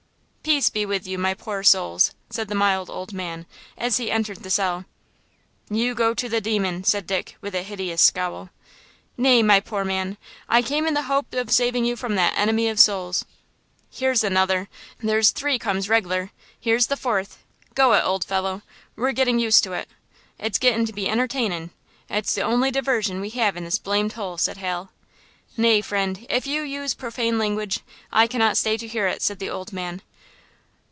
"Peace 0.43 0.69
be 0.69 0.87
with 0.87 1.05
you, 1.07 1.19
my 1.19 1.35
poor 1.35 1.61
souls," 1.61 2.11
said 2.31 2.47
the 2.47 2.55
mild 2.55 2.89
old 2.89 3.13
man, 3.13 3.45
as 3.77 3.97
he 3.97 4.09
entered 4.09 4.37
the 4.41 4.49
cell. 4.49 4.85
"You 5.69 5.93
go 5.93 6.15
to 6.15 6.27
the 6.27 6.41
demon!" 6.41 6.83
said 6.83 7.05
Dick, 7.05 7.37
with 7.41 7.53
a 7.53 7.61
hideous 7.61 8.01
scowl. 8.01 8.49
"Nay, 9.17 9.43
my 9.43 9.59
poor 9.59 9.85
man, 9.85 10.17
I 10.49 10.63
came 10.63 10.87
in 10.87 10.95
the 10.95 11.03
hope 11.03 11.35
of 11.35 11.51
saving 11.51 11.85
you 11.85 11.95
from 11.95 12.15
that 12.15 12.33
enemy 12.37 12.67
of 12.69 12.79
souls!" 12.79 13.23
"Here's 13.91 14.23
another! 14.23 14.67
There's 14.99 15.29
three 15.29 15.59
comes 15.59 15.87
reg'lar! 15.87 16.31
Here's 16.59 16.87
the 16.87 16.97
fourth! 16.97 17.43
Go 17.75 17.93
it, 17.93 18.01
old 18.03 18.23
fellow! 18.25 18.63
We're 18.95 19.11
gettin' 19.13 19.37
used 19.37 19.63
to 19.65 19.73
it! 19.73 19.87
It's 20.39 20.57
gettin' 20.57 20.87
to 20.87 20.91
be 20.91 21.07
entertainin'! 21.07 21.69
It's 22.09 22.33
the 22.33 22.41
only 22.41 22.71
diversion 22.71 23.21
we 23.21 23.29
have 23.29 23.55
in 23.55 23.63
this 23.63 23.77
blamed 23.79 24.13
hole," 24.13 24.39
said 24.39 24.57
Hal. 24.57 24.91
"Nay, 25.55 25.81
friend, 25.81 26.25
if 26.31 26.47
you 26.47 26.63
use 26.63 26.95
profane 26.95 27.37
language, 27.37 27.81
I 28.11 28.25
cannot 28.25 28.57
stay 28.57 28.75
to 28.77 28.87
hear 28.87 29.05
it," 29.07 29.21
said 29.21 29.37
the 29.37 29.49
old 29.51 29.71
man. 29.71 30.01